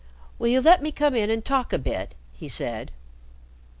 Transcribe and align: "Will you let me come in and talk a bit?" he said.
"Will 0.39 0.47
you 0.47 0.61
let 0.61 0.81
me 0.81 0.91
come 0.91 1.13
in 1.13 1.29
and 1.29 1.45
talk 1.45 1.71
a 1.71 1.77
bit?" 1.77 2.15
he 2.33 2.49
said. 2.49 2.89